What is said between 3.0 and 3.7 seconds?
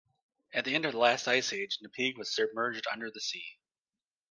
the sea.